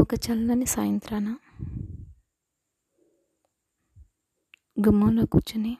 ఒక 0.00 0.14
చల్లని 0.14 0.66
సాయంత్రాన 0.66 1.38
గుమ్మంలో 4.86 5.26
కూర్చుని 5.26 5.78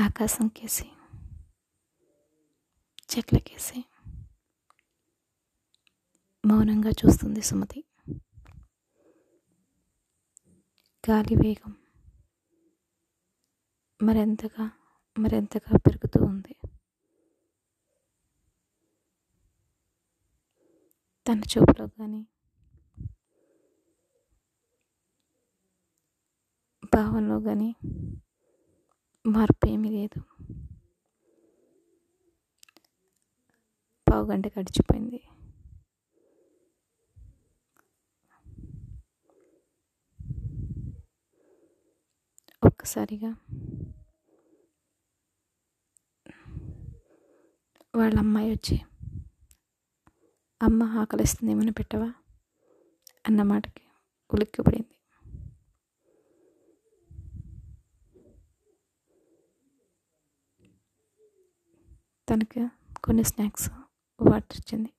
ఆకాశం 0.00 0.48
కేసి 0.48 0.90
చెట్లకేసి 3.14 3.84
మౌనంగా 6.46 6.90
చూస్తుంది 6.90 7.40
సుమతి. 7.40 7.84
గాలి 11.10 11.34
వేగం 11.34 11.76
మరెంతగా 14.02 14.70
మరెంతగా 15.18 15.76
పెరుగుతూ 15.76 16.20
ఉంది. 16.24 16.57
తన 21.28 21.40
చూపులో 21.40 21.86
కానీ 21.86 22.20
భావంలో 26.92 27.40
కానీ 27.40 27.70
మార్పు 29.24 29.68
ఏమీ 29.68 29.90
లేదు. 29.90 30.20
పావు 34.06 34.26
గంట 34.26 34.46
గడిచిపోయింది. 34.46 35.20
ఒక్కసారిగా 42.62 43.30
వాళ్ళ 47.94 48.18
అమ్మాయి 48.18 48.50
వచ్చి 48.50 48.76
అమ్మ 50.60 50.82
ఆకలిస్తుంది 50.98 51.52
ఏమైనా 51.52 51.72
పెట్టవా? 51.72 52.08
అన్న 53.26 53.42
మాటకి 53.42 53.84
ఉలిక్కిపడింది. 54.32 54.94
తనకు 62.28 62.62
కొన్ని 63.04 63.24
స్నాక్స్ 63.24 63.68
వాటర్ 64.20 64.58
ఇచ్చింది 64.58 64.90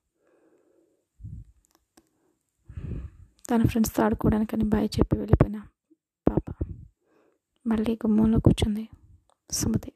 తన 3.50 3.64
ఫ్రెండ్స్తో 3.64 4.04
ఆడుకోవడానికని 4.04 4.64
బాయ్ 4.64 4.90
చెప్పి 4.98 5.18
వెళ్ళిపోయిన 5.18 5.60
పాప 6.28 6.46
మళ్ళీ 7.66 7.94
గుమ్మంలో 7.94 8.40
కూర్చుంది 8.40 8.84
సుమతి. 9.50 9.92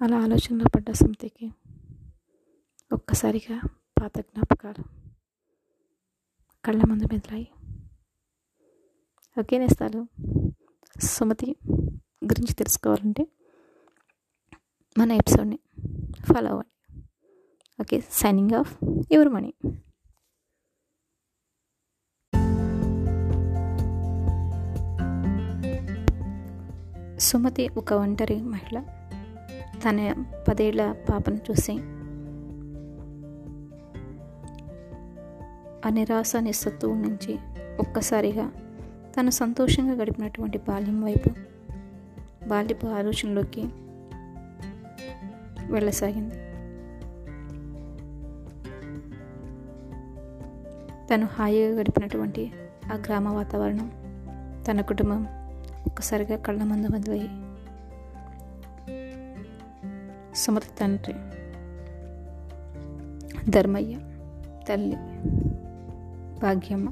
అలా 0.00 0.16
ఆలోచనలో 0.18 0.64
పడ్డ 0.74 0.90
సుమతికి 0.92 1.46
ఒక్కసారిగా 2.92 3.56
పాత 4.00 4.18
జ్ఞాపకాలు 4.18 4.82
కళ్ళ 6.64 6.82
ముందు 6.82 7.04
మెదిలాయి. 7.04 7.48
ఓకే 9.40 9.58
నేస్తాలు 9.58 10.06
సుమతి 11.00 11.56
గురించి 12.24 12.54
తెలుసుకోవాలంటే 12.54 13.26
మన 14.98 15.12
ఎపిసోడ్ని 15.12 15.58
ఫాలో 16.24 16.50
అవ్వండి. 16.50 17.00
Okay 17.80 18.00
signing 18.00 18.54
off 18.54 18.76
your 19.12 19.28
Mani. 19.28 19.54
Sumathi 27.18 27.68
ఒక 27.68 27.92
ఒంటరి 27.92 28.38
మహిళ. 28.42 28.78
తన 29.84 29.98
పదేళ్ళ 30.48 30.92
పాపను 30.92 31.40
చూసి 31.50 32.01
ఆ 35.86 35.88
నిరాశ 35.88 36.36
నిస్సత్తువు 36.36 36.94
నుంచి 36.94 37.38
ఒక్కసారిగా 37.80 38.52
తను 39.16 39.30
సంతోషంగా 39.30 39.92
గడిపినటువంటి 39.92 40.58
బాల్యం 40.58 41.04
వైపు 41.04 41.30
బాల్యపు 42.48 42.86
ఆలోచనలోకి 42.86 43.62
వెళ్ళసాగింది. 45.72 46.34
తను 51.06 51.26
హాయిగా 51.26 51.80
గడిపినటువంటి 51.80 52.52
ఆ 52.92 52.94
గ్రామ 52.94 53.28
వాతావరణం 53.28 53.90
తన 54.70 54.80
కుటుంబం 54.80 55.26
ఒక్కసారిగా 55.86 56.36
కళ్ళ 56.36 56.62
మందు 56.62 56.88
మొదలయ్యి 56.88 57.28
సుమతి 60.34 60.66
తండ్రి 60.80 61.14
ధర్మయ్య 63.50 63.98
తల్లి 64.68 64.96
భాగ్యమ్మ. 66.42 66.88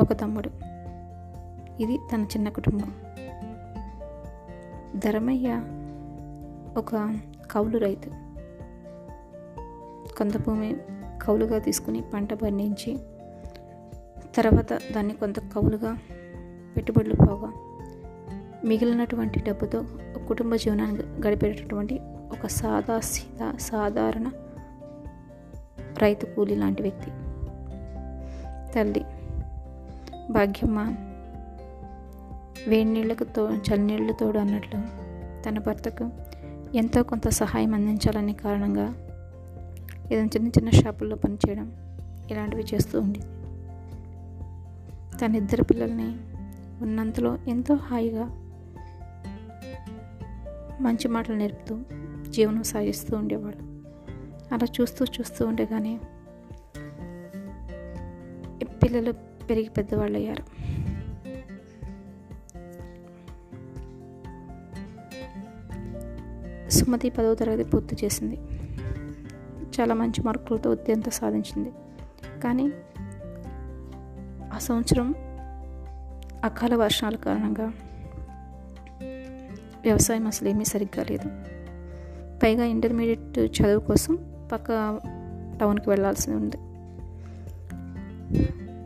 ఒక 0.00 0.12
తమ్ముడు. 0.12 0.50
ఇది 1.82 1.98
తన 2.12 2.22
చిన్న 2.22 2.48
కుటుంబం. 2.48 2.94
ధర్మయ్య 4.98 5.62
ఒక 6.76 7.14
కౌలు 7.50 7.78
రైతు. 7.78 8.10
కొంత 10.18 10.36
భూమి 10.36 10.76
కౌలుగా 11.22 11.58
తీసుకుని 11.58 12.02
పంట 12.14 12.34
పండించి 12.34 12.98
తర్వాత 14.36 14.72
దాన్ని 14.72 15.14
కొంత 15.14 15.38
కౌలుగా 15.38 15.98
పెట్టుబడులు 16.76 17.14
పోగా 17.14 17.52
మిగిలినటువంటి 18.64 19.40
డబ్బుతో 19.40 19.84
కుటుంబ 20.28 20.54
జీవనాన్ని 20.54 21.02
గడిపేటటువంటి 21.02 22.00
ఒక 22.04 22.46
సాదా 22.46 23.00
సీదా 23.00 23.52
సాధారణ 23.56 24.30
రైతు 25.98 26.26
కూలి 26.26 26.56
లాంటి 26.56 26.82
వ్యక్తి. 26.82 27.10
తల్లి. 28.74 29.04
భాగ్యమ్మ 30.30 30.94
వేడి 32.68 32.84
నీళ్ళకు 32.84 33.24
తో 33.24 33.52
చల్లనీళ్ళు 33.52 34.12
తోడు 34.12 34.38
అన్నట్లు 34.38 34.80
తన 35.42 35.58
భర్తకు 35.58 36.10
ఎంతో 36.74 37.02
కొంత 37.02 37.28
సహాయం 37.28 37.74
అందించాలనే 37.74 38.32
కారణంగా 38.32 38.94
ఏదైనా 40.12 40.28
చిన్న 40.28 40.48
చిన్న 40.48 40.70
షాపుల్లో 40.70 41.16
పనిచేయడం 41.16 41.72
ఇలాంటివి 42.30 42.64
చేస్తూ 42.74 43.00
ఉండేది. 43.00 43.26
తన 45.18 45.36
ఇద్దరు 45.36 45.62
పిల్లల్ని 45.62 46.16
ఉన్నంతలో 46.82 47.38
ఎంతో 47.48 47.74
హాయిగా 47.74 48.24
మంచి 50.80 51.08
మాటలు 51.08 51.36
నేర్పుతూ 51.36 51.80
జీవనం 52.30 52.62
సాగిస్తూ 52.62 53.16
ఉండేవాళ్ళు. 53.16 53.62
అలా 54.54 54.66
చూస్తూ 54.80 55.04
చూస్తూ 55.04 55.46
ఉండగానే 55.46 56.00
పిల్లలు 58.84 59.12
పెరిగి 59.50 59.68
పెద్దవాళ్ళు 59.68 60.18
అయ్యారు 60.18 60.72
సుమతి 66.70 67.10
పదవ 67.10 67.34
తరగతి 67.34 67.64
పూర్తి 67.64 67.96
చేసింది. 68.04 68.38
చాలా 69.80 69.94
మంచి 69.94 70.22
మార్కులతో 70.22 70.70
ఉత్తీర్ణత 70.70 71.08
సాధించింది. 71.08 71.72
కానీ 72.44 72.70
ఆ 74.54 74.58
సంవత్సరం 74.58 75.14
అకాల 76.44 76.74
వర్షాల 76.74 77.16
కారణంగా 77.16 77.72
వ్యవసాయం 79.82 80.26
అసలు 80.26 80.48
ఏమీ 80.48 80.64
సరిగ్గా 80.64 81.04
లేదు. 81.10 81.28
పైగా 82.42 82.64
ఇంటర్మీడియట్ 82.64 83.38
చదువు 83.38 83.80
కోసం 83.80 84.18
పక్క 84.52 85.00
టౌన్కి 85.60 85.90
వెళ్ళాల్సి 85.90 86.30
ఉంది. 86.30 86.56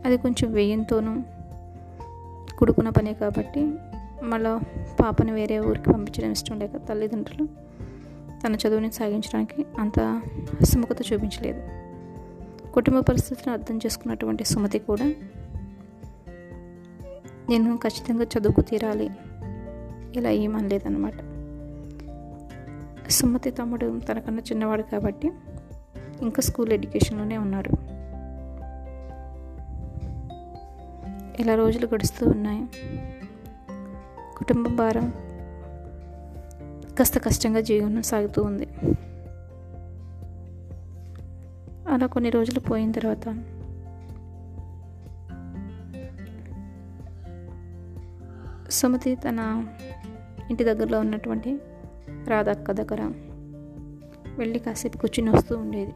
అది 0.07 0.19
కొంచెం 0.19 0.53
వ్యయంతోనూ 0.53 1.23
కుడుకున్న 2.59 2.91
పనే 2.91 3.13
కాబట్టి 3.13 3.75
మళ్ళీ 4.23 4.61
పాపని 5.01 5.33
వేరే 5.33 5.59
ఊరికి 5.59 5.93
పంపించడం 5.93 6.31
ఇష్టం 6.31 6.59
లేక 6.59 6.77
తల్లిదండ్రులు 6.89 7.49
తన 8.47 8.55
చదువుని 8.55 8.93
సాగించడానికి 8.93 9.67
అంత 9.79 10.23
సుముఖత 10.65 11.13
చూపించలేదు. 11.13 11.63
కుటుంబ 12.73 12.99
పరిస్థితిని 12.99 13.53
అర్థం 13.53 13.77
చేసుకున్నటువంటి 13.77 14.45
సుమతి 14.45 14.79
కూడా 14.79 15.05
నేను 17.51 17.77
ఖచ్చితంగా 17.77 18.25
చదువుకు 18.25 18.61
తీరాలి. 18.61 19.11
ఇలా 20.17 20.31
ఏమనలేదన్నమాట. 20.31 21.15
సుమతి 23.11 23.51
తమ్ముడు 23.51 24.01
తనకన్నా 24.01 24.43
చిన్నవాడు 24.43 24.83
కాబట్టి 24.83 25.31
ఇంకా 26.23 26.43
స్కూల్ 26.43 26.73
ఎడ్యుకేషన్లోనే 26.73 27.39
ఉన్నాడు 27.39 27.86
ఇలా 31.41 31.55
రోజులు 31.55 31.87
గడుస్తూ 31.87 32.29
ఉన్నాయి. 32.29 32.63
కుటుంబ 34.37 34.69
భారం 34.69 35.13
కాస్త 36.99 37.19
కష్టంగా 37.19 37.61
జీవనం 37.61 38.03
సాగుతూ 38.03 38.43
ఉంది. 38.43 38.69
అలా 41.89 42.07
కొన్ని 42.07 42.31
రోజులు 42.31 42.61
పోయిన 42.61 42.93
తర్వాత 42.93 43.45
సుమతి 48.71 49.15
తన 49.15 49.67
ఇంటి 50.51 50.65
దగ్గరలో 50.65 51.01
ఉన్నటువంటి 51.01 51.59
రాధక్క 52.29 52.73
దగ్గర 52.73 53.13
వెళ్ళి 54.39 54.59
కాసేపు 54.59 54.99
కూర్చుని 54.99 55.31
వస్తూ 55.31 55.57
ఉండేది. 55.57 55.93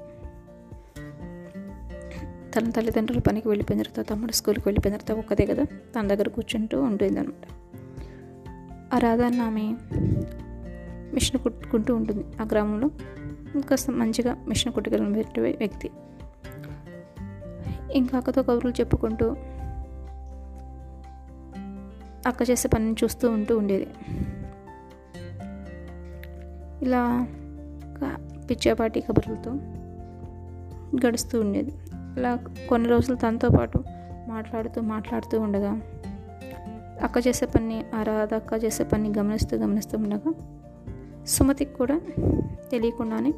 తన 2.57 2.71
తల్లిదండ్రులు 2.71 3.21
పనికి 3.21 3.49
వెళ్ళిపోయిన 3.49 3.83
తర్వాత 3.83 4.11
తమ్ముడు 4.11 4.33
స్కూల్కి 4.33 4.63
వెళ్ళిపోయిన 4.67 4.97
తర్వాత 4.97 5.25
ఒక్కదే 5.25 5.47
కదా 5.47 5.65
తన 5.65 6.07
దగ్గర 6.07 6.29
కూర్చుంటూ 6.29 6.83
ఉంటుంది 6.83 7.21
అనమాట 7.21 7.47
ఆ 8.95 8.99
రాధాన్న 8.99 9.43
ఆమె 9.43 9.75
మిషన్ 11.15 11.41
కుట్టుకుంటూ 11.41 11.97
ఉంటుంది 11.97 12.25
ఆ 12.41 12.45
గ్రామంలో. 12.45 12.91
ఇంకా 13.55 13.77
మంచిగా 13.91 14.45
మిషన్ 14.49 14.73
కుట్టగలిగిన 14.73 15.57
వ్యక్తి 15.57 15.91
ఇంకా 17.93 18.19
అక్కతో 18.19 18.43
కబుర్లు 18.43 18.71
చెప్పుకుంటూ 18.71 19.37
అక్క 22.27 22.51
చేసే 22.51 22.69
పనిని 22.69 22.97
చూస్తూ 23.05 23.31
ఉంటూ 23.31 23.59
ఉండేది. 23.59 23.87
ఇలా 26.83 27.27
పిచ్చాపాటి 28.51 29.01
కబుర్లతో 29.01 29.51
గడుస్తూ 31.07 31.41
ఉండేది. 31.41 31.73
అలా 32.21 32.39
కొన్ని 32.69 32.89
రోజులు 32.89 33.17
తనతో 33.17 33.49
పాటు 33.49 33.85
మాట్లాడుతూ 34.29 34.81
మాట్లాడుతూ 34.81 35.41
ఉండగా 35.41 35.81
అక్క 37.03 37.27
చేసే 37.27 37.47
పని 37.47 37.85
ఆ 37.95 38.03
రాధ 38.03 38.35
అక్క 38.35 38.65
చేసే 38.65 38.85
పని 38.85 39.13
గమనిస్తూ 39.19 39.57
గమనిస్తూ 39.57 39.99
ఉండగా 39.99 40.33
సుమతికి 41.27 41.75
కూడా 41.75 42.01
తెలియకుండానే 42.71 43.33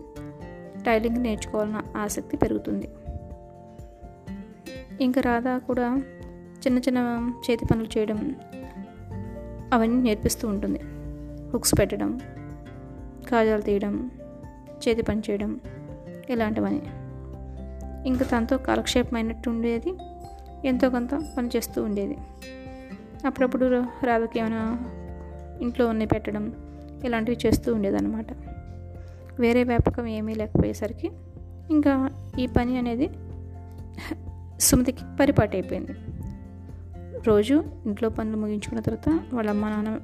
టైలింగ్ 0.87 1.17
నేర్చుకోవాలన్న 1.17 1.83
ఆసక్తి 1.97 2.37
పెరుగుతుంది. 2.37 2.89
ఇంకా 5.01 5.21
రాధ 5.21 5.49
కూడా 5.49 6.03
చిన్న 6.59 6.79
చిన్న 6.79 7.33
చేతి 7.51 7.67
పనులు 7.67 7.99
చేయడం 7.99 8.37
అవన్నీ 9.73 10.03
నేర్పిస్తూ 10.03 10.49
ఉంటుంది. 10.49 10.81
హుక్స్ 11.51 11.75
పెట్టడం 11.79 12.21
కాజాలు 13.31 13.63
తీయడం 13.63 14.11
చేతి 14.89 15.03
పని 15.03 15.23
చేయడం 15.31 15.61
ఇలాంటివన్నీ. 16.31 16.83
ఇంకా 18.07 18.25
తనతో 18.25 18.59
కాలక్షేపం 18.59 19.17
అయినట్టు 19.17 19.51
ఉండేది 19.51 19.93
ఎంతో 20.65 20.91
కొంత 20.91 21.11
పని 21.15 21.49
చేస్తూ 21.57 21.85
ఉండేది. 21.85 22.19
అప్పుడప్పుడు 23.27 23.85
రాధకి 24.05 24.39
ఏమైనా 24.39 24.79
ఇంట్లో 25.61 25.89
ఉన్న 25.89 26.05
పెట్టడం 26.05 26.53
ఇలాంటివి 27.05 27.39
చేస్తూ 27.47 27.75
ఉండేదన్నమాట. 27.75 28.27
వేరే 29.41 29.65
వ్యాపకం 29.65 30.07
ఏమీ 30.07 30.35
లేకపోయేసరికి 30.35 31.11
ఇంకా 31.71 32.11
ఈ 32.39 32.47
పని 32.47 32.79
అనేది 32.79 33.11
సుమతికి 34.61 35.05
పరిపాటి 35.21 35.57
అయిపోయింది 35.57 35.93
రోజు 37.27 37.65
ఇంట్లో 37.87 38.09
పనులు 38.09 38.37
ముగించుకున్న 38.37 38.81
తర్వాత 38.81 39.21
వాళ్ళ 39.33 39.51
అమ్మ 39.51 39.69
నాన్న 39.69 40.01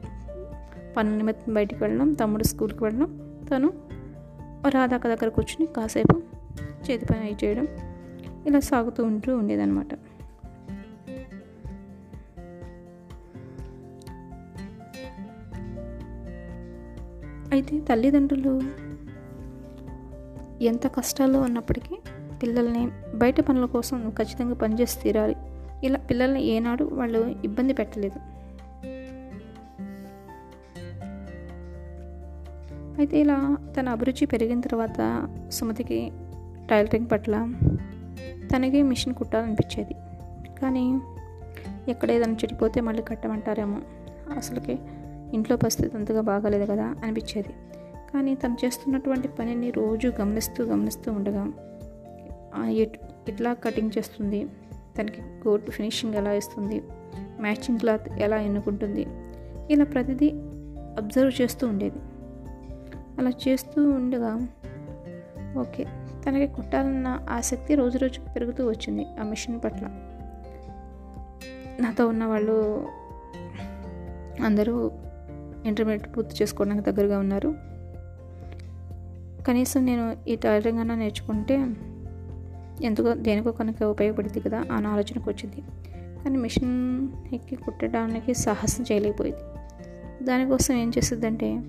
పనుల 0.96 1.14
నిమిత్తం 1.14 1.54
బయటికి 1.54 1.84
వెళ్ళడం 1.84 2.12
తమ్ముడు 2.12 2.44
స్కూల్కి 2.44 2.84
వెళ్ళడం 2.84 3.38
తను 3.52 3.72
రాధాక 4.68 5.06
దగ్గర 5.06 5.28
కూర్చుని 5.28 5.66
కాసేపు 5.66 6.22
చేతి 6.90 7.06
పని 7.06 7.36
చేయడం 7.44 7.66
ఇలా 8.48 8.60
సాగుతూ 8.60 9.00
ఉంటూ 9.04 9.30
ఉండేదన్నమాట. 9.36 9.94
అయితే 17.52 17.74
తల్లిదండ్రులు 17.80 18.52
ఎంత 20.62 20.86
కష్టాల్లో 20.86 21.38
ఉన్నప్పటికీ 21.40 21.96
పిల్లల్ని 22.42 22.82
బయట 23.14 23.40
పనుల 23.40 23.66
కోసం 23.66 23.98
ఖచ్చితంగా 24.18 24.54
పనిచేసి 24.54 24.96
తీరాలి. 25.02 25.36
ఇలా 25.86 25.98
పిల్లల్ని 25.98 26.42
ఏనాడు 26.44 26.84
వాళ్ళు 26.92 27.20
ఇబ్బంది 27.44 27.72
పెట్టలేదు. 27.72 28.18
అయితే 32.98 33.16
ఇలా 33.20 33.36
తన 33.76 33.88
అభిరుచి 33.88 34.26
పెరిగిన 34.26 34.60
తర్వాత 34.60 35.00
సుమతికి 35.50 35.98
టైలరింగ్ 36.70 37.10
పట్ల 37.12 37.34
తనకి 38.56 38.82
మిషన్ 38.82 39.14
కుట్టాలనిపించేది. 39.14 39.94
కానీ 40.60 40.98
ఎక్కడ 41.88 42.10
ఏదైనా 42.10 42.32
చెడిపోతే 42.32 42.80
మళ్ళీ 42.80 43.02
కట్టమంటారేమో. 43.02 43.80
అసలుకి 44.36 44.78
ఇంట్లో 45.34 45.56
పరిస్థితి 45.56 45.96
అంతగా 45.96 46.20
బాగాలేదు 46.20 46.72
కదా 46.72 46.94
అనిపించేది. 47.04 47.48
కానీ 48.14 48.34
తను 48.34 48.56
చేస్తున్నటువంటి 48.64 49.28
పనిని 49.28 49.70
రోజు 49.70 50.12
గమనిస్తూ 50.20 50.64
గమనిస్తూ 50.64 51.12
ఉండగా 51.12 51.52
ఎట్లా 52.66 53.54
కటింగ్ 53.54 53.90
చేస్తుంది? 53.98 54.46
తనకి 54.98 55.22
కోట్ 55.44 55.70
ఫినిషింగ్ 55.70 56.14
ఎలా 56.14 56.32
ఇస్తుంది? 56.32 56.82
మ్యాచింగ్ 57.40 57.78
క్లాత్ 57.78 58.08
ఎలా 58.08 58.40
ఎన్నుకుంటుంది? 58.40 59.06
ఇలా 59.70 59.84
ప్రతిదీ 59.84 60.30
అబ్జర్వ్ 60.96 61.42
చేస్తూ 61.42 61.66
ఉండేది. 61.66 61.98
అలా 63.18 63.30
చేస్తూ 63.48 63.90
ఉండగా 63.90 64.48
ఓకే 65.60 65.86
తనకి 66.28 66.54
కుట్టాలన్న 66.54 67.20
ఆసక్తి 67.30 67.74
రోజు 67.74 67.98
రోజుకి 67.98 68.30
పెరుగుతూ 68.34 68.68
వచ్చింది 68.68 69.06
ఆ 69.20 69.22
మిషన్ 69.22 69.60
పట్ల. 69.64 69.86
నాతో 71.80 72.08
ఉన్న 72.08 72.24
వాళ్ళు 72.24 72.88
అందరూ 74.44 74.90
ఇంటర్మీడియట్ 75.64 76.16
పూర్తి 76.16 76.36
చేసుకోవడానికి 76.42 76.92
దగ్గరగా 76.92 77.18
ఉన్నారు. 77.18 77.54
కనీసం 79.44 79.84
నేను 79.84 80.16
ఈ 80.28 80.36
టైలరింగ్ 80.36 80.78
అన్నా 80.78 80.94
నేర్చుకుంటే 80.94 81.66
ఎందుకో 82.82 83.14
దేనికో 83.14 83.52
కనుక 83.52 83.82
ఉపయోగపడుతుంది 83.82 84.40
కదా 84.40 84.64
అన్న 84.72 84.86
ఆలోచనకు 84.86 85.30
వచ్చింది. 85.30 85.62
కానీ 86.24 86.36
మిషన్ 86.36 87.08
ఎక్కి 87.32 87.56
కుట్టడానికి 87.56 88.34
సాహసం 88.34 88.84
చేయలేకపోయింది. 88.92 89.40
దానికోసం 90.24 90.74
ఏం 90.74 90.92
చేస్తుందంటే 90.98 91.62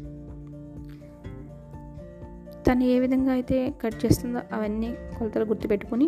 తను 2.69 2.83
ఏ 2.83 2.99
విధంగా 2.99 3.31
అయితే 3.31 3.73
కట్ 3.81 4.05
చేస్తుందో 4.05 4.39
అవన్నీ 4.53 4.89
కొలతలు 5.17 5.45
గుర్తుపెట్టుకొని 5.45 6.07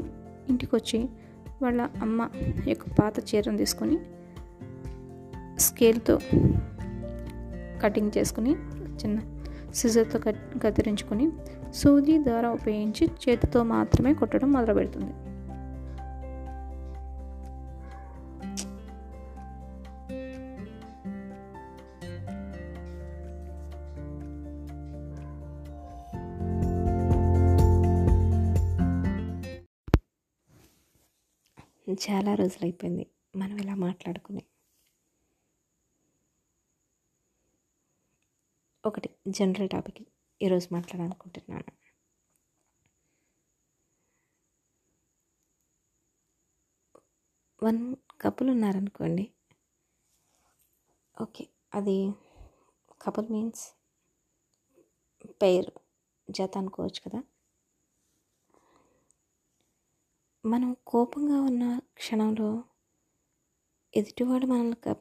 ఇంటికి 0.50 0.75
వచ్చి 0.75 1.00
వాళ్ళ 1.62 1.81
అమ్మ 2.02 2.30
యొక్క 2.68 2.84
పాత 3.00 3.13
చీరను 3.19 3.58
తీసుకొని 3.58 3.98
స్కేల్తో 5.60 6.16
కటింగ్ 7.81 8.12
చేసుకుని 8.18 8.54
చిన్న 9.04 9.18
సిజర్తో 9.74 10.19
కట్ 10.19 10.42
కత్తిరించుకొని 10.63 11.25
సూది 11.74 12.24
ద్వారా 12.24 12.52
ఉపయోగించి 12.52 13.06
చేతితో 13.24 13.63
మాత్రమే 13.63 14.13
కొట్టడం 14.13 14.52
మొదలు 14.52 14.74
పెడుతుంది 14.74 15.12
చాలా 32.01 32.36
రోజులు 32.36 32.63
అయిపోయింది 32.65 33.05
మనం 33.36 33.58
ఇలా 33.58 33.75
మాట్లాడుకుని. 33.75 34.43
ఒకటి 38.86 39.10
జనరల్ 39.27 39.70
టాపిక్ 39.70 40.01
ఈరోజు 40.41 40.67
మాట్లాడాలనుకుంటున్నాను. 40.72 41.72
వన్ 47.63 47.96
కపుల్ 48.22 48.50
ఉన్నారనుకోండి. 48.50 49.25
ఓకే 51.22 51.48
అది 51.74 51.98
కపుల్ 53.01 53.29
మీన్స్ 53.29 53.63
పేరు 55.41 55.74
జత 56.29 56.58
అనుకోవచ్చు 56.58 57.10
కదా. 57.10 57.22
మనం 60.43 60.69
కోపంగా 60.86 61.38
ఉన్న 61.41 61.63
క్షణంలో 61.95 62.50
ఎదుటివాడు 63.93 64.45
మనల్ని 64.45 64.93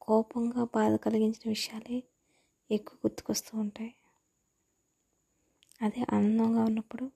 కోపంగా 0.00 0.62
బాధ 0.74 0.92
కలిగించిన 1.04 1.46
విషయాలే 1.48 1.98
ఎక్కువ 2.70 2.96
గుర్తుకొస్తూ 3.04 3.52
ఉంటాయి. 3.58 3.92
అదే 5.80 6.00
ఆనందంగా 6.12 6.62
ఉన్నప్పుడు 6.64 7.06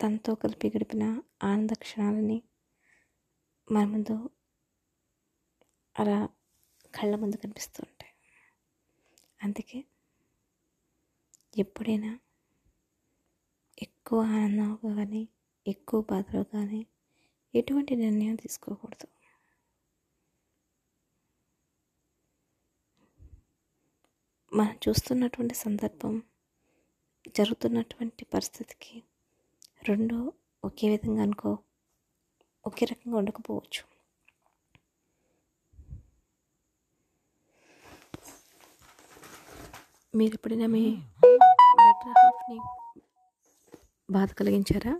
తనతో 0.00 0.32
కలిపి 0.34 0.68
గడిపిన 0.68 1.04
ఆనంద 1.42 1.72
క్షణాలని 1.80 2.38
మన 3.68 3.84
ముందు 3.88 4.16
అలా 5.96 6.16
కళ్ళ 6.94 7.12
ముందు 7.16 7.36
కనిపిస్తూ 7.36 7.78
ఉంటాయి. 7.82 8.14
అందుకే 9.40 9.78
ఎప్పుడైనా 11.56 12.10
ఎక్కువ 13.78 14.20
ఆనందంగా 14.32 14.90
కానీ 14.96 15.22
ఎక్కువ 15.66 16.00
బాధలో 16.00 16.42
కానీ 16.42 16.86
ఎటువంటి 17.54 17.96
నిర్ణయం 17.96 18.34
తీసుకోకూడదు. 18.34 19.06
మనం 24.52 24.76
చూస్తున్నటువంటి 24.88 25.54
సందర్భం 25.54 26.22
జరుగుతున్నటువంటి 27.36 28.24
పరిస్థితికి 28.24 29.02
రెండు 29.88 30.32
ఒకే 30.64 30.88
విధంగా 30.88 31.22
అనుకో 31.22 31.58
ఒకే 32.66 32.84
రకంగా 32.84 33.16
ఉండకపోవచ్చు. 33.16 33.82
మీరు 40.14 40.34
ఎప్పుడైనా 40.34 40.66
మీ 40.66 40.84
బెటర్ 41.80 42.16
హాఫ్ని 42.18 42.58
బాధ 44.10 44.32
కలిగించారా? 44.32 44.94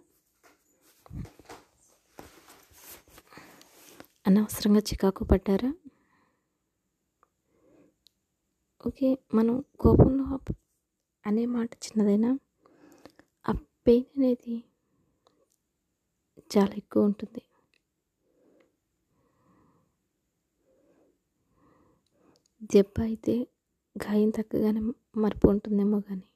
అనవసరంగా 4.31 4.81
చికాకు 4.81 5.25
పడ్డారా? 5.25 5.73
ఓకే 8.87 9.19
మనం 9.35 9.65
కోపంలో 9.81 10.39
అనే 11.27 11.47
మాట 11.47 11.71
చిన్నదైనా 11.75 12.39
ఆ 13.47 13.53
పెయిన్ 13.87 14.11
అనేది 14.17 14.57
చాలా 16.57 16.75
ఎక్కువ 16.75 17.05
ఉంటుంది. 17.05 17.43
దెబ్బ 22.73 23.01
అయితే 23.01 23.35
గాయం 23.97 24.31
తగ్గగానే 24.31 24.81
మరుపు 25.17 25.49
ఉంటుందేమో 25.49 26.01
కానీ 26.01 26.27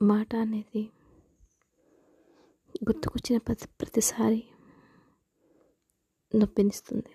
మాట 0.00 0.34
అనేది 0.36 0.82
గుర్తుకొచ్చిన 2.82 3.38
ప్రతి 3.38 3.66
ప్రతిసారి 3.66 4.51
నొప్పినిస్తుంది. 6.32 7.10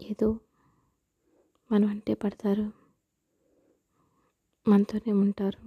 ఏదో 0.00 0.28
మనం 1.70 1.88
అంటే 1.88 2.14
పడతారు. 2.14 2.66
మనతోనే 4.66 5.12
ఉంటారు. 5.12 5.60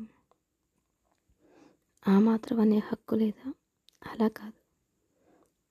ఆ 2.06 2.20
మాత్రం 2.20 2.60
అనే 2.60 2.78
హక్కు 2.78 3.16
లేదా? 3.16 3.54
అలా 4.06 4.28
కాదు. 4.28 4.60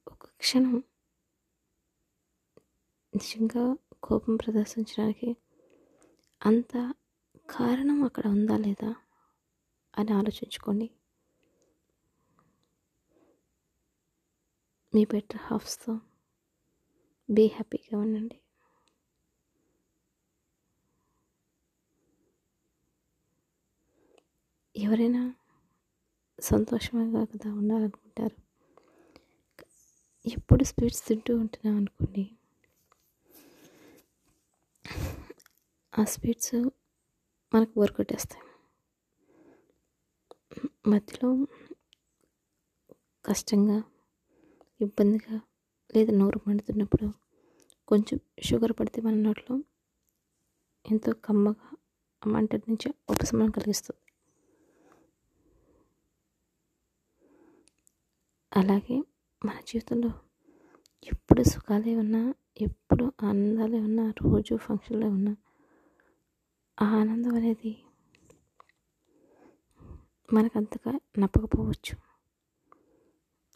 ఒక 0.06 0.26
క్షణం 0.38 0.82
నిజంగా 3.14 3.76
కోపం 4.02 4.36
ప్రదర్శించడానికి 4.36 5.36
అంత 6.40 6.72
కారణం 7.48 8.04
అక్కడ 8.04 8.26
ఉందా 8.26 8.56
లేదా 8.56 8.90
అని 9.94 10.12
ఆలోచించుకోండి. 10.12 10.88
మీ 14.94 15.04
బెటర్ 15.04 15.40
హాఫ్స్తో 15.40 16.00
బీ 17.30 17.46
హ్యాపీగా 17.46 17.98
ఉండండి. 17.98 18.40
ఎవరైనా 24.76 25.34
సంతోషంగా 26.40 27.24
కదా 27.24 27.54
ఉండాలనుకుంటారు. 27.54 28.36
ఎప్పుడు 30.28 30.64
స్వీట్స్ 30.64 31.06
తింటూ 31.06 31.36
ఉంటున్నాం 31.36 31.76
అనుకోండి. 31.76 32.30
ఆ 35.98 36.04
స్వీట్స్ 36.04 36.54
మనకు 37.54 37.72
బోర్ 37.76 37.92
కొట్టేస్తాయి. 37.92 38.42
మధ్యలో 40.86 41.46
కష్టంగా 43.24 43.82
ఇబ్బందిగా 44.82 45.36
లేదా 45.90 46.12
నోరు 46.12 46.40
మండుతున్నప్పుడు. 46.46 47.06
కొంచెం 47.88 48.18
షుగర్ 48.42 48.72
పడితే 48.72 49.00
మన 49.00 49.14
నోట్లో 49.20 49.54
ఎంతో 50.84 51.12
కమ్మగా 51.24 51.68
ఆ 52.22 52.30
మంట 52.30 52.54
నుంచి 52.64 52.88
ఉపశమనం 53.08 53.50
కలిగిస్తుంది. 53.50 54.00
అలాగే 58.52 58.96
మన 59.42 59.56
జీవితంలో 59.66 60.10
ఎప్పుడు 61.06 61.42
సుఖాలే 61.42 61.94
ఉన్నా 61.96 62.22
ఎప్పుడు 62.60 63.04
ఆనందాలే 63.22 63.80
ఉన్నా 63.80 64.04
రోజు 64.22 64.56
ఫంక్షన్లే 64.56 65.08
ఉన్నా 65.08 65.32
ఆ 66.78 66.86
ఆనందం 67.00 67.34
అనేది 67.34 67.72
మనకంతగా 70.28 70.92
నప్పకపోవచ్చు. 71.18 71.94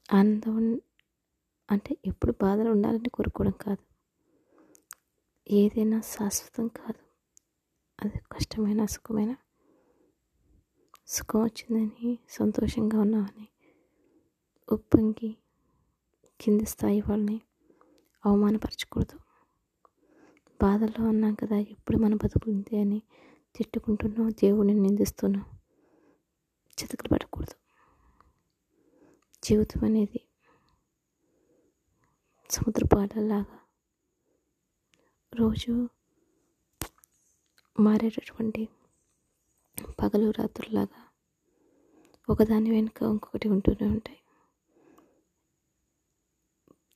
ఆనందం 0.08 0.56
అంటే 1.70 1.96
ఎప్పుడు 2.06 2.34
బాధలు 2.42 2.70
ఉండాలని 2.70 3.08
కోరుకోవడం 3.08 3.52
కాదు. 3.52 3.82
ఏదైనా 5.50 6.00
శాశ్వతం 6.00 6.68
కాదు. 6.68 7.00
అది 8.04 8.18
కష్టమైన 8.32 8.86
సుఖమైన 8.86 9.36
సుఖం 11.06 11.42
వచ్చిందని 11.42 12.18
సంతోషంగా 12.28 13.00
ఉన్నామని 13.00 13.48
ఉప్పొంగి 14.72 15.36
కింది 16.40 16.64
స్థాయి 16.64 17.00
వాళ్ళని 17.00 17.40
అవమానపరచకూడదు. 18.26 19.18
బాధల్లో 20.62 21.08
ఉన్నాం 21.08 21.34
కదా 21.34 21.56
ఎప్పుడు 21.56 21.98
మన 21.98 22.14
బతుకుంది 22.14 22.76
అని 22.76 23.02
తిట్టుకుంటున్నాం 23.56 24.30
దేవుడిని 24.30 24.80
నిందిస్తున్నాం 24.80 25.44
చితకలు 26.78 27.08
పడకూడదు 27.08 27.56
జీవితం 29.42 29.84
అనేది 29.84 30.25
సముద్ర 32.50 32.88
పాటల్లాగా 32.94 33.58
రోజు 35.34 35.88
మారేటటువంటి 37.80 38.68
పగలు 40.02 40.30
రాత్రులాగా 40.30 41.08
ఒకదాని 42.30 42.70
వెనుక 42.70 43.02
ఇంకొకటి 43.02 43.48
ఉంటూనే 43.48 43.86
ఉంటాయి. 43.86 44.18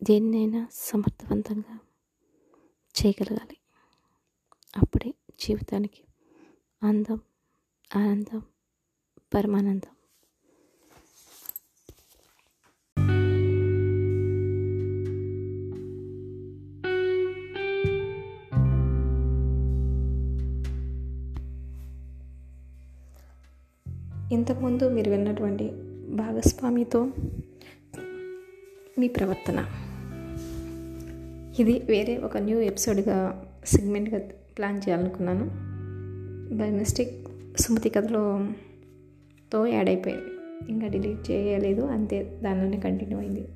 దేన్నైనా 0.03 0.69
సమర్థవంతంగా 0.73 1.79
చేయగలగాలి. 2.95 3.57
అప్పుడే 4.77 5.15
జీవితానికి 5.41 6.05
అందం 6.83 7.21
ఆనందం 7.97 8.43
పరమానందం 9.35 9.95
ఇంతకుముందు 24.33 24.89
మీరు 24.89 25.11
విన్నటువంటి 25.11 25.71
భాగస్వామితో 26.09 27.11
మీ 28.99 29.09
ప్రవర్తన. 29.09 29.67
ఇది 31.61 31.79
వేరే 31.79 32.17
ఒక 32.17 32.37
న్యూ 32.37 32.61
ఎపిసోడ్గా 32.61 33.45
సెగ్మెంట్గా 33.67 34.21
ప్లాన్ 34.59 34.77
చేయాలనుకున్నాను. 34.77 35.51
బై 36.57 36.71
మిస్టేక్ 36.71 37.29
సుమతి 37.61 37.89
కథలో 37.89 38.47
తో 39.53 39.67
యాడ్ 39.67 39.89
అయిపోయింది. 39.89 40.25
ఇంకా 40.73 40.87
డిలీట్ 40.87 41.31
చేయలేదు 41.31 41.83
అంతే 41.83 42.41
దానిలోనే 42.43 42.81
కంటిన్యూ 42.81 43.19
అయింది. 43.19 43.49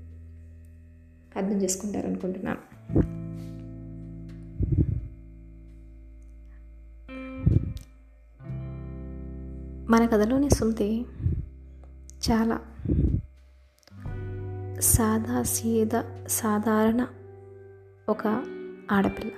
అర్థం 1.36 1.62
చేసుకుంటారు 1.62 2.06
మన 9.94 10.06
కథలోని 10.06 10.50
సుమతి 10.50 11.06
చాలా 12.30 12.60
సాదా 14.80 15.42
సీద 15.42 16.02
సాధారణ 16.26 17.06
ఒక 18.08 18.26
ఆడపిల్ల. 18.90 19.30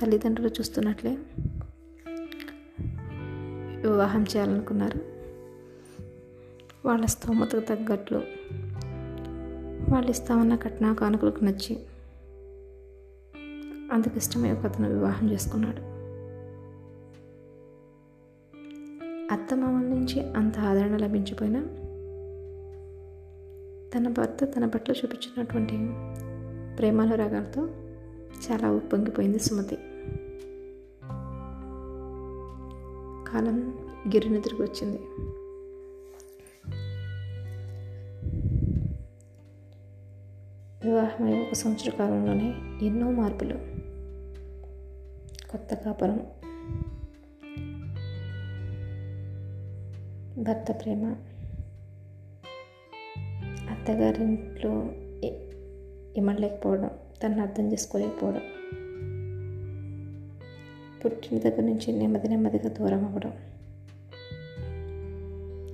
తల్లిదండ్రులు 0.00 0.48
చూస్తున్నట్లే 0.48 1.18
వివాహం 3.88 4.22
చేయాలనుకున్నారు. 4.22 5.00
వాళ్ళ 6.88 7.06
స్తోమతకు 7.06 7.60
తగ్గట్లు 7.60 8.18
వాళ్ళు 9.90 10.10
ఇస్తామన్న 10.10 10.56
కట్నా 10.56 10.92
కానుకలకు 10.92 11.44
నచ్చి 11.44 11.78
అందుకు 13.92 14.16
ఇష్టమై 14.16 14.52
ఒక 14.52 14.66
అతను 14.66 14.88
వివాహం 14.88 15.30
చేసుకున్నాడు. 15.30 15.89
అత్తమామల 19.30 19.86
నుంచి 19.86 20.32
అంత 20.32 20.58
ఆదరణ 20.58 20.96
లభించిపోయినా 20.96 21.60
తన 23.94 24.08
భర్త 24.08 24.44
తన 24.44 24.66
పట్ల 24.66 24.92
చూపించినటువంటి 24.92 25.74
ప్రేమానురాగాలతో 26.76 27.62
చాలా 28.50 28.70
ఉప్పొంగిపోయింది 28.70 29.38
సుమతి. 29.38 29.76
కాలం 33.32 33.78
గిరిని 34.08 34.38
వచ్చింది. 34.38 34.98
వివాహమై 40.88 41.46
ఒక 41.46 41.54
సంవత్సర 41.54 41.90
కాలంలోనే 41.90 42.54
ఎన్నో 42.86 43.10
మార్పులు 43.10 43.54
కొత్త 45.50 45.74
కాపురం 45.74 46.26
భర్త 50.40 50.72
ప్రేమ. 50.72 51.16
అత్తగారింట్లో 53.70 54.92
ఇ- 55.24 55.50
ఇమ్మడలేకపోవడం 56.16 56.90
తనను 57.22 57.42
అర్థం 57.42 57.72
చేసుకోలేకపోవడం. 57.72 58.42
పుట్టిన 61.04 61.38
దగ్గర 61.38 61.60
నుంచి 61.60 61.92
నెమ్మది 61.92 62.28
నెమ్మదిగా 62.28 62.68
దూరం 62.68 63.04
అవ్వడం. 63.04 63.32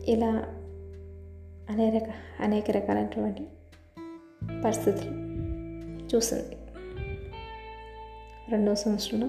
ఇలా 0.04 0.54
అనేక 1.70 2.02
అనేక 2.40 2.70
రకాలైనటువంటి 2.70 3.46
పరిస్థితులు 4.64 5.10
చూసింది. 6.16 6.56
రెండవ 8.48 8.74
సంవత్సరంలో 8.74 9.28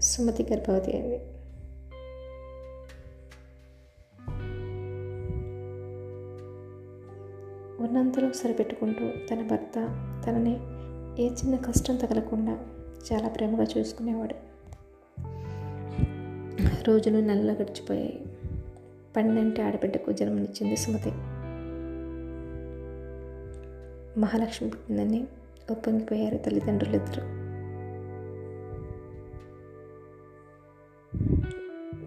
సుమతి 0.00 0.46
గర్భవతి 0.52 0.92
అయింది. 0.92 1.20
ఉన్నంతలో 7.86 8.32
సరిపెట్టుకుంటూ 8.32 9.10
తన 9.30 9.46
భర్త 9.46 9.74
తనని 10.26 10.56
ఏ 11.22 11.30
చిన్న 11.30 11.56
కష్టం 11.56 11.96
తగలకుండా 11.96 12.58
చాలా 13.12 13.28
ప్రేమగా 13.28 13.66
చూసుకునేవాడు. 13.78 14.34
రోజులు 16.84 17.18
నెలలు 17.18 17.52
గడిచిపోయాయి. 17.52 18.26
పన్నెంటి 19.16 19.62
ఆడబిడ్డకు 19.62 20.12
జన్మనిచ్చింది 20.12 20.76
సుమతి. 20.76 21.10
మహాలక్ష్మి 24.20 24.70
పుట్టిందని 24.70 25.26
ఒప్పంగిపోయారు 25.70 26.36
తల్లిదండ్రులు 26.36 26.96
ఇద్దరు 26.96 27.20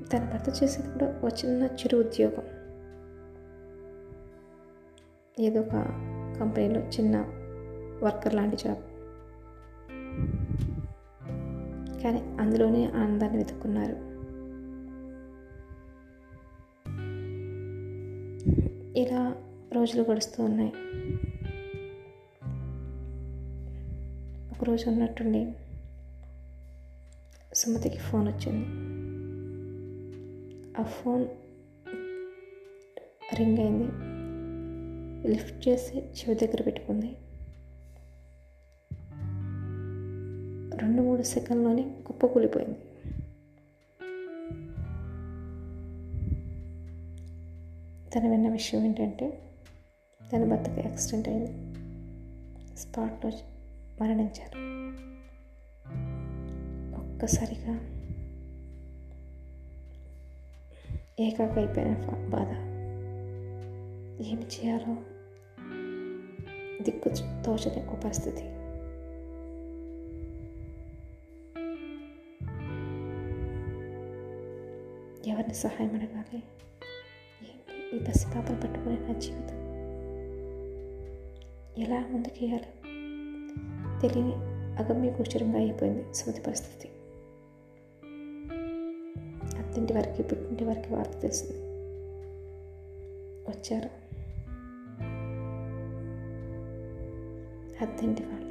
తన 0.10 0.30
భర్త 0.34 0.64
చేసేది 0.64 0.88
కూడా 0.88 1.20
ఒక 1.24 1.46
చిన్న 1.46 1.64
చిరు 1.64 1.98
ఉద్యోగం. 1.98 2.59
ఏదో 5.40 5.60
ఒక 5.60 5.72
కంపెనీలో 6.40 6.82
చిన్న 6.82 7.26
వర్కర్ 8.04 8.34
లాంటి 8.34 8.56
జాబ్. 8.56 8.80
కానీ 12.04 12.20
అందులోనే 12.20 12.86
ఆనందాన్ని 12.86 13.38
వెతుక్కున్నారు. 13.38 14.10
ఇలా 19.00 19.36
రోజులు 19.74 20.04
గడుస్తూ 20.04 20.44
ఉన్నాయి. 20.44 20.74
ఒకరోజు 24.52 24.90
ఉన్నట్టుండి 24.90 25.54
సుమతికి 27.54 27.98
ఫోన్ 27.98 28.28
వచ్చింది. 28.28 28.66
ఆ 30.80 30.84
ఫోన్ 30.84 31.28
రింగ్ 33.36 33.58
అయింది. 33.58 34.09
లిఫ్ట్ 35.26 35.68
చేసి 35.68 35.98
చెవి 35.98 36.36
దగ్గర 36.36 36.62
పెట్టుకుంది. 36.62 37.16
రెండు 40.78 41.02
మూడు 41.02 41.24
సెకండ్లోనే 41.24 41.96
కుప్ప 42.06 42.26
కూలిపోయింది. 42.26 42.78
తను 48.16 48.30
విన్న 48.30 48.50
విషయం 48.50 48.86
ఏంటంటే 48.86 49.42
తన 50.34 50.56
భర్తకి 50.56 50.88
యాక్సిడెంట్ 50.88 51.30
అయింది. 51.30 51.70
స్పాట్లో 52.78 53.32
మరణించారు. 54.02 54.60
ఒక్కసారిగా 57.02 57.80
ఏకాక 61.20 61.58
అయిపోయిన 61.58 61.94
ఫ- 61.94 62.32
బాధ. 62.32 62.79
ఏమి 64.22 64.44
చేయాలో? 64.44 64.96
దిక్కు 66.84 67.10
తోచని 67.46 67.88
ఒక 67.88 68.04
పరిస్థితి 68.04 68.42
ఎవరిని 75.30 75.54
సహాయం 75.54 75.96
అడగాలి? 75.96 76.44
ఏంటి 77.44 77.96
ఈ 77.96 78.00
పసిపాపను 78.00 78.62
పట్టుకునే 78.62 78.98
నా 78.98 79.20
జీవితం? 79.20 79.60
ఎలా 81.78 82.00
ముందుకేయాలి 82.00 82.66
తెలియని 84.02 84.34
అగమ్య 84.84 85.10
గోచరంగా 85.10 85.58
అయిపోయింది 85.58 86.14
సుమతి 86.14 86.42
పరిస్థితి. 86.42 86.88
అత్తింటి 89.58 89.94
వారికి 89.94 90.24
పుట్టింటి 90.24 90.64
వారికి 90.64 90.94
వార్త 90.94 91.20
తెలిసింది 91.22 91.70
వచ్చారు. 93.52 94.09
అత్తింటి 97.82 98.24
వాళ్ళు. 98.24 98.50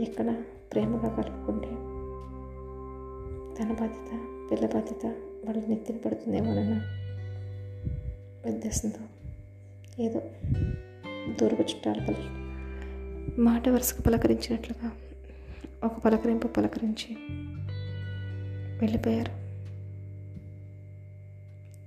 ఎక్కడ 0.00 0.42
ప్రేమగా 0.72 1.08
కలుపుకుంటే 1.14 1.68
తన 3.58 3.72
బాధ్యత 3.80 4.20
పిల్ల 4.50 4.66
బాధ్యత 4.66 5.06
వాళ్ళ 5.44 5.62
నెత్తిన 5.68 5.96
పడుతుందేమోనన్న 5.96 6.74
ఉద్దేశంతో 8.46 9.00
ఏదో 10.02 10.22
దూరపు 11.40 11.62
చుట్టాలు 11.62 12.00
పలికి 12.00 12.42
మాట 13.40 13.68
వరుసకు 13.68 14.02
పలకరించినట్లుగా 14.02 14.92
ఒక 15.84 15.98
పలకరింపు 15.98 16.48
పలకరించి 16.48 17.16
వెళ్ళిపోయారు. 18.80 19.42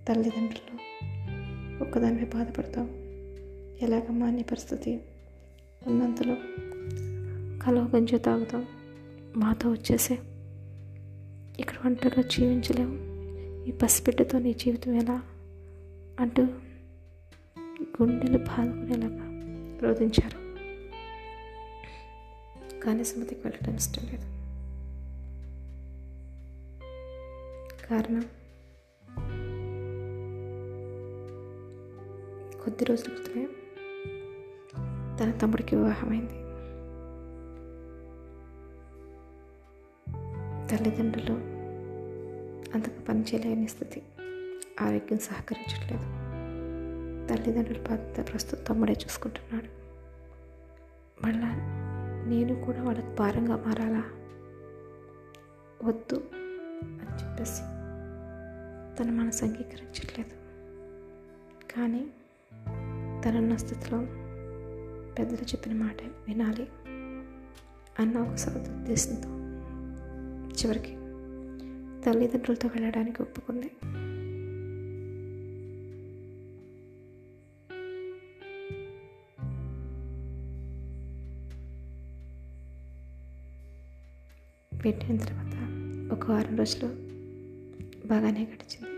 తల్లిదండ్రులు 0.06 0.76
ఒక్కదానిపై 1.84 2.26
బాధపడతాం. 2.26 2.90
ఎలాగమ్మా 3.82 4.30
నీ 4.30 4.44
పరిస్థితి? 4.44 5.02
ఉన్నంతలో 5.88 6.36
కలవ 7.66 7.92
గంజు 7.96 8.18
తాగుతాం 8.18 8.68
మాతో 9.38 9.72
వచ్చేసే. 9.72 10.14
ఇక్కడ 11.60 11.76
ఒంటరిగా 11.86 12.28
జీవించలేము 12.28 13.16
ఈ 13.66 13.72
పసిబిడ్డతో 13.72 14.40
నీ 14.40 14.54
జీవితం 14.54 14.94
ఎలా? 14.94 15.22
అంటూ 16.20 16.44
గుండెలు 17.80 18.38
బాదుకునేలాగా 18.38 19.26
రోధించారు. 19.84 20.46
కానీ 22.80 23.04
సుమతికి 23.04 23.42
వెళ్ళడం 23.48 23.76
ఇష్టం 23.76 24.04
లేదు. 24.06 24.36
కారణం? 27.88 28.26
కొద్ది 32.64 32.86
రోజుల 32.86 33.14
క్రితమే. 33.14 33.48
తన 35.20 35.32
తమ్ముడికి 35.32 35.76
వివాహమైంది 35.76 36.46
తల్లిదండ్రులు 40.68 41.34
అంతకు 42.76 43.02
పనిచేయలేని 43.02 43.68
స్థితి 43.68 44.02
ఆరోగ్యం 44.82 45.20
సహకరించట్లేదు 45.20 46.26
తల్లిదండ్రుల 47.28 47.78
బాధ్యత 47.78 48.32
ప్రస్తుతం 48.32 48.64
తమ్ముడే 48.64 48.94
చూసుకుంటున్నాడు 48.94 49.86
మళ్ళా 51.26 51.50
నేను 52.28 52.66
కూడా 52.66 52.84
వాళ్ళకు 52.84 53.16
భారంగా 53.16 53.56
మారాలా? 53.56 54.04
వద్దు 55.84 56.24
అని 56.84 57.24
చెప్పేసి 57.24 57.62
తన 58.98 59.12
మనసు 59.12 59.46
అంగీకరించట్లేదు. 59.46 60.36
కానీ 61.76 62.08
తనున్న 63.26 63.56
స్థితిలో 63.56 64.25
పెద్దలు 65.20 65.44
చెప్పిన 65.44 65.74
మాట 65.74 65.98
వినాలి 66.28 66.68
అన్న 68.00 68.18
ఒక 68.18 68.36
సదుద్దేశంతో 68.36 69.30
చివరికి 70.52 70.94
తల్లిదండ్రులతో 72.04 72.68
వెళ్ళడానికి 72.68 73.22
ఒప్పుకుంది. 73.22 73.72
పెట్టిన 84.84 85.18
తర్వాత 85.18 85.56
ఒక 86.14 86.32
వారం 86.32 86.58
రోజులు 86.58 86.88
బాగానే 88.08 88.44
గడిచింది. 88.44 88.96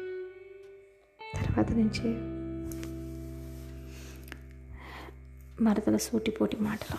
తర్వాత 1.44 1.72
నుంచి 1.72 2.37
మరదల 5.62 5.98
సూటిపోటి 5.98 6.58
మాటలు. 6.58 6.98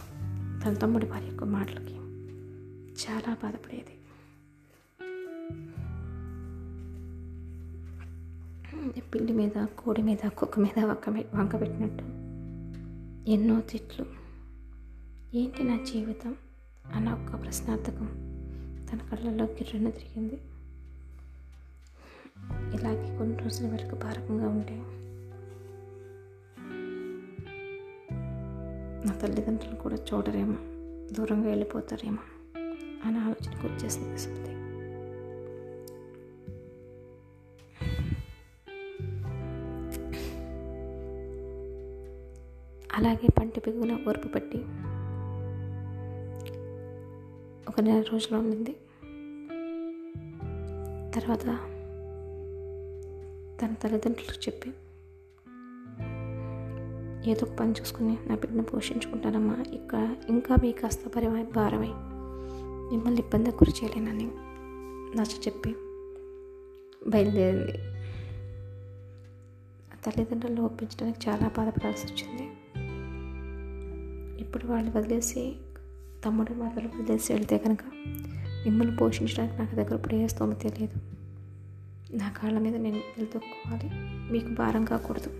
తన 0.65 0.75
తమ్ముడి 0.75 1.07
వారి 1.07 1.25
యొక్క 1.25 1.45
మాటలకి 1.45 1.95
చాలా 3.05 3.37
బాధపడేది. 3.43 3.95
పిల్లి 9.01 9.33
మీద 9.33 9.65
కోడి 9.65 10.03
మీద 10.03 10.29
కుక్క 10.29 10.59
మీద 10.59 10.85
వంక 10.85 11.09
వంక 11.35 11.61
పెట్టినట్టు 11.61 12.05
ఎన్నో 13.31 13.61
తిట్లు. 13.61 14.07
ఏంటి 15.35 15.65
నా 15.65 15.85
జీవితం? 15.85 16.37
అన్న 16.95 17.13
ఒక్క 17.13 17.43
ప్రశ్నార్థకం 17.43 18.07
తన 18.93 18.99
కళ్ళల్లో 18.99 19.45
గిర్రన 19.45 19.91
తిరిగింది. 19.91 20.41
ఇలాగే 22.77 23.19
కొన్ని 23.19 23.37
రోజుల 23.37 23.67
వరకు 23.67 23.95
భారకంగా 23.95 24.49
ఉంటే 24.49 24.98
నా 29.07 29.13
తల్లిదండ్రులు 29.15 29.77
కూడా 29.77 29.95
చూడరేమో 29.95 30.59
దూరంగా 31.15 31.49
వెళ్ళిపోతారేమో 31.49 32.23
అనే 33.05 33.19
ఆలోచనకు 33.19 33.67
వచ్చేసింది 33.67 34.19
సుమతి 34.19 34.55
అలాగే 42.91 43.29
పంటి 43.39 43.61
బిగున 43.61 43.99
ఓర్పు 44.09 44.29
పట్టి 44.29 44.59
ఒక 47.69 47.81
నెల 47.81 48.01
రోజులు 48.13 48.39
ఉండింది. 48.39 48.73
తర్వాత 51.15 51.45
తన 53.61 53.75
తల్లిదండ్రులకు 53.83 54.41
చెప్పి 54.47 54.71
ఏదో 57.29 57.47
ఒక 57.47 57.59
పని 57.59 57.73
చూసుకుని 57.73 58.19
నా 58.27 58.35
బిడ్డను 58.35 58.63
పోషించుకుంటానమ్మా. 58.63 59.65
ఇక్కడ 59.75 60.17
ఇంకా 60.29 60.55
మీ 60.63 60.73
కాస్త 60.73 61.09
పరిమై 61.09 61.43
భారమై. 61.43 61.93
మిమ్మల్ని 62.91 63.21
ఇబ్బంది 63.21 63.51
గురి 63.51 63.71
చేయలేనని 63.71 64.29
నచ్చ 65.17 65.35
చెప్పి 65.47 65.75
బయలుదేరింది 67.09 67.73
తల్లిదండ్రులను 70.05 70.63
ఒప్పించడానికి 70.63 71.31
చాలా 71.31 71.49
బాధపడాల్సి 71.49 72.07
వచ్చింది. 72.07 72.47
ఇప్పుడు 74.41 74.67
వాళ్ళు 74.67 74.99
వదిలేసి 74.99 75.57
తమ్ముడు 76.25 76.53
మాత్రం 76.53 76.91
వదిలేసి 77.01 77.33
వెళ్తే 77.33 77.59
కనుక 77.59 77.79
మిమ్మల్ని 78.65 78.97
పోషించడానికి 78.97 79.59
నాకు 79.59 79.75
దగ్గర 79.75 79.95
ఇప్పుడు 79.95 80.15
ఏ 80.15 80.27
స్తోమత 80.27 80.61
తెలియదు 80.61 80.99
నా 82.17 82.29
కాళ్ళ 82.29 82.59
మీద 82.59 82.77
నేను 82.77 82.97
నిలదొక్కోవాలి 82.97 83.91
మీకు 84.33 84.49
భారం 84.49 84.85
కాకూడదు 84.85 85.31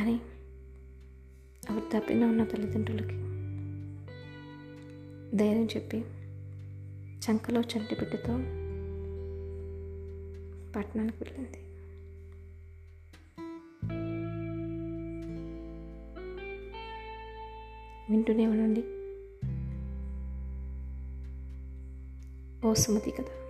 అని 0.00 0.20
అవి 1.70 1.80
తప్పిన 1.80 2.24
ఉన్న 2.24 2.44
తల్లిదండ్రులకి 2.44 3.16
ధైర్యం 5.36 5.66
చెప్పి 5.76 5.98
చంకలో 7.16 7.60
చంటి 7.60 7.94
బిడ్డతో 7.94 8.32
పట్టణానికి 10.76 11.24
వెళ్ళింది. 11.24 11.58
వింటూనే 18.10 18.46
ఉండండి. 18.46 18.84
ఓ 22.68 22.74
సుమతి 22.74 23.10
కదా 23.10 23.45